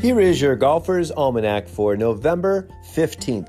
[0.00, 3.48] Here is your Golfer's Almanac for November 15th.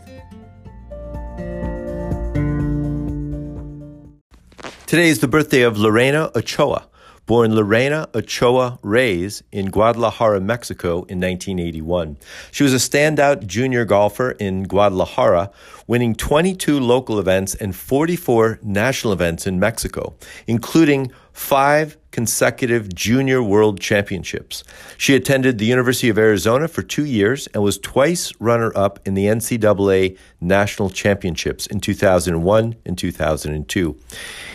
[4.85, 6.87] Today is the birthday of Lorena Ochoa.
[7.25, 12.17] Born Lorena Ochoa Reyes in Guadalajara, Mexico in 1981.
[12.51, 15.51] She was a standout junior golfer in Guadalajara,
[15.87, 20.15] winning 22 local events and 44 national events in Mexico,
[20.47, 24.63] including five consecutive junior world championships.
[24.97, 29.13] She attended the University of Arizona for two years and was twice runner up in
[29.13, 33.99] the NCAA national championships in 2001 and 2002.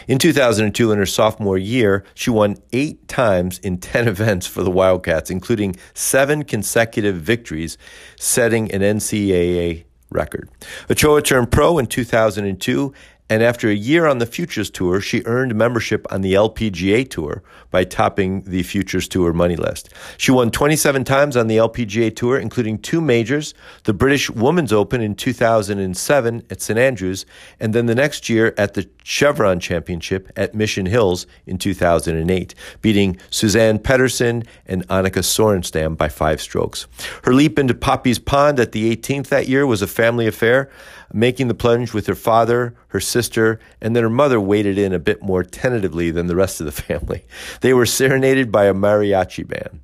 [0.08, 4.70] In 2002, in her sophomore year, she won eight times in 10 events for the
[4.70, 7.78] Wildcats, including seven consecutive victories,
[8.16, 10.48] setting an NCAA record.
[10.91, 12.92] Ochoa turned pro in 2002
[13.32, 17.42] and after a year on the Futures Tour, she earned membership on the LPGA Tour
[17.70, 19.88] by topping the Futures Tour money list.
[20.18, 25.00] She won 27 times on the LPGA Tour, including two majors, the British Women's Open
[25.00, 27.24] in 2007 at St Andrews,
[27.58, 33.16] and then the next year at the Chevron Championship at Mission Hills in 2008, beating
[33.30, 36.86] Suzann Pettersen and Annika Sorenstam by five strokes.
[37.25, 40.70] Her leap into Poppy's Pond at the 18th that year was a family affair
[41.12, 44.98] making the plunge with her father, her sister, and then her mother waded in a
[44.98, 47.24] bit more tentatively than the rest of the family.
[47.60, 49.80] They were serenaded by a mariachi band.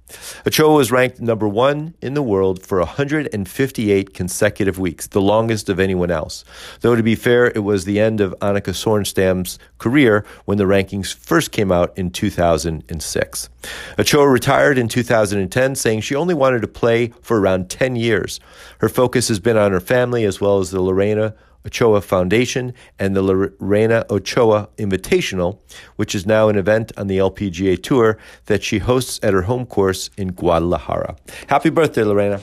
[0.46, 5.78] Ochoa was ranked number one in the world for 158 consecutive weeks, the longest of
[5.78, 6.44] anyone else.
[6.80, 11.14] Though to be fair, it was the end of Annika Sorenstam's career when the rankings
[11.14, 13.50] first came out in 2006.
[13.98, 18.40] Ochoa retired in 2010, saying she only wanted to play for around 10 years.
[18.78, 21.34] Her focus has been on her family as well as the Lorena
[21.68, 25.58] Ochoa Foundation and the Lorena Ochoa Invitational,
[25.96, 28.16] which is now an event on the LPGA Tour
[28.46, 31.16] that she hosts at her home course in Guadalajara.
[31.48, 32.40] Happy birthday, Lorena.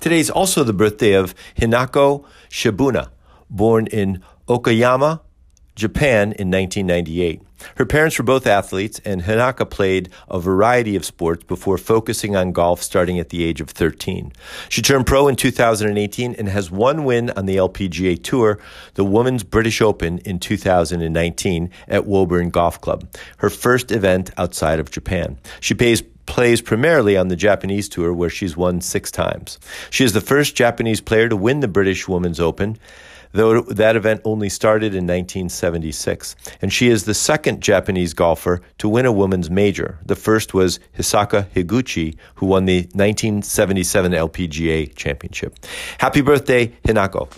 [0.00, 3.08] Today is also the birthday of Hinako Shibuno,
[3.48, 5.20] born in Okayama,
[5.76, 7.42] Japan in 1998.
[7.76, 12.52] Her parents were both athletes, and Hinako played a variety of sports before focusing on
[12.52, 14.32] golf starting at the age of 13.
[14.68, 18.58] She turned pro in 2018 and has one win on the LPGA Tour,
[18.94, 23.06] the Women's British Open in 2019 at Woburn Golf Club,
[23.38, 25.38] her first event outside of Japan.
[25.60, 29.60] She pays plays primarily on the Japanese tour where she's won six times.
[29.90, 32.78] She is the first Japanese player to win the British Women's Open
[33.36, 36.34] though that event only started in 1976.
[36.60, 39.98] And she is the second Japanese golfer to win a women's major.
[40.04, 45.54] The first was Hisako Higuchi, who won the 1977 LPGA championship.
[45.98, 47.30] Happy birthday, Hinako.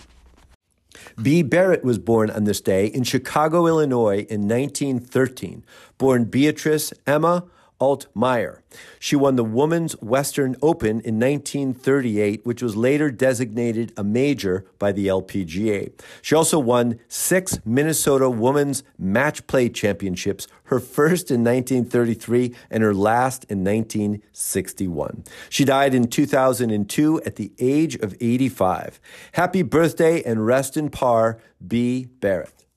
[1.21, 5.63] Bea Barrett was born on this day in Chicago, Illinois in 1913.
[5.97, 7.43] Born Beatrice Emma
[7.79, 8.59] Altmaier.
[8.99, 14.91] She won the Women's Western Open in 1938, which was later designated a major by
[14.91, 15.91] the LPGA.
[16.21, 22.93] She also won six Minnesota Women's Match Play Championships, her first in 1933 and her
[22.93, 25.23] last in 1961.
[25.49, 28.99] She died in 2002 at the age of 85.
[29.33, 32.68] Happy birthday and rest in par, Bea Barrett.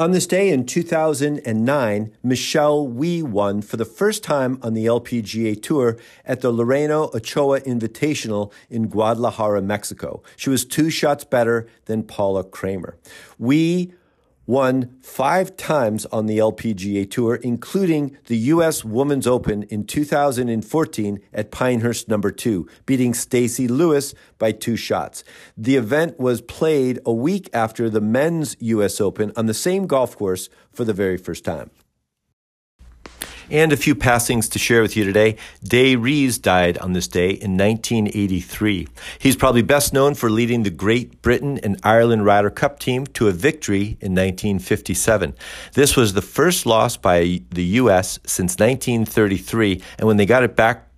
[0.00, 5.62] On this day in 2009, Michelle Wie won for the first time on the LPGA
[5.62, 10.22] Tour at the Lorena Ochoa Invitational in Guadalajara, Mexico.
[10.36, 12.96] She was two shots better than Paula Creamer.
[13.38, 13.92] Wie
[14.50, 18.84] won five times on the LPGA Tour, including the U.S.
[18.84, 25.22] Women's Open in 2014 at Pinehurst number two, beating Stacy Lewis by two shots.
[25.56, 29.00] The event was played a week after the men's U.S.
[29.00, 31.70] Open on the same golf course for the very first time.
[33.50, 35.36] And a few passings to share with you today.
[35.64, 38.86] Dai Rees died on this day in 1983.
[39.18, 43.26] He's probably best known for leading the Great Britain and Ireland Ryder Cup team to
[43.26, 45.34] a victory in 1957.
[45.72, 48.20] This was the first loss by the U.S.
[48.24, 50.89] since 1933, and when they got it back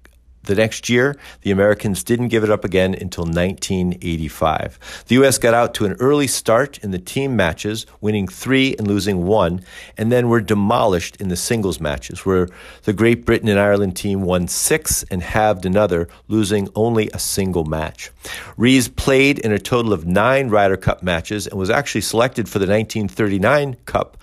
[0.44, 5.04] the next year, the Americans didn't give it up again until 1985.
[5.06, 5.38] The U.S.
[5.38, 9.64] got out to an early start in the team matches, winning three and losing one,
[9.96, 12.48] and then were demolished in the singles matches, where
[12.82, 17.64] the Great Britain and Ireland team won six and halved another, losing only a single
[17.64, 18.10] match.
[18.56, 22.58] Rees played in a total of nine Ryder Cup matches and was actually selected for
[22.58, 24.16] the 1939 Cup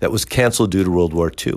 [0.00, 1.54] that was canceled due to World War II.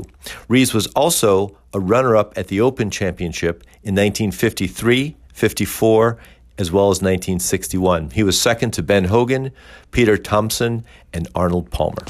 [0.47, 6.17] Rees was also a runner up at the Open Championship in 1953, 54,
[6.57, 8.11] as well as 1961.
[8.11, 9.51] He was second to Ben Hogan,
[9.91, 12.05] Peter Thomson, and Arnold Palmer.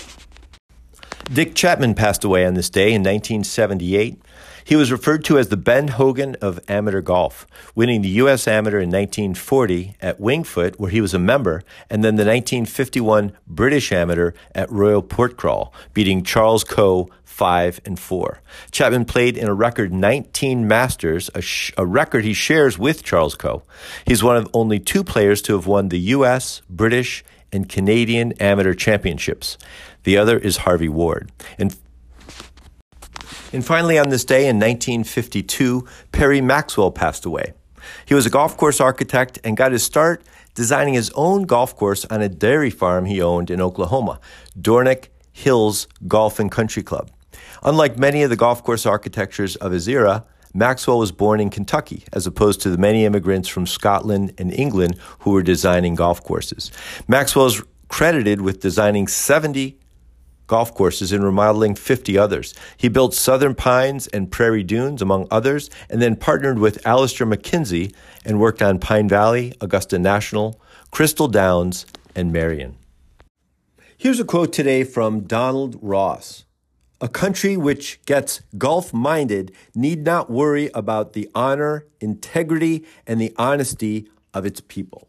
[1.31, 4.19] Dick Chapman passed away on this day in 1978.
[4.63, 8.47] He was referred to as the Ben Hogan of amateur golf, winning the U.S.
[8.47, 13.33] Amateur in 1940 at Winged Foot, where he was a member, and then the 1951
[13.47, 18.41] British Amateur at Royal Porthcawl, beating Charles Coe 5 and 4.
[18.69, 23.35] Chapman played in a record 19 Masters, a, sh- a record he shares with Charles
[23.35, 23.63] Coe.
[24.06, 28.73] He's one of only two players to have won the U.S., British, and Canadian amateur
[28.73, 29.57] championships.
[30.03, 31.31] The other is Harvey Ward.
[33.53, 37.53] And finally, on this day in 1952, Perry Maxwell passed away.
[38.05, 40.23] He was a golf course architect and got his start
[40.55, 44.19] designing his own golf course on a dairy farm he owned in Oklahoma,
[44.59, 47.09] Dornick Hills Golf and Country Club.
[47.63, 52.03] Unlike many of the golf course architectures of his era, Maxwell was born in Kentucky,
[52.11, 56.71] as opposed to the many immigrants from Scotland and England who were designing golf courses.
[57.07, 59.77] Maxwell is credited with designing 70
[60.49, 62.53] golf courses and remodeling 50 others.
[62.75, 67.93] He built Southern Pines and Prairie Dunes, among others, and then partnered with Alister MacKenzie
[68.25, 70.59] and worked on Pine Valley, Augusta National,
[70.91, 71.85] Crystal Downs,
[72.15, 72.75] and Merion.
[73.95, 76.45] Here's a quote today from Donald Ross.
[76.99, 83.33] A country which gets golf minded need not worry about the honor, integrity, and the
[83.37, 85.08] honesty of its people.